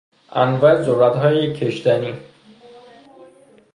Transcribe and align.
انواع 0.31 0.73
ذرتهای 0.75 1.53
کشتنی 1.53 2.13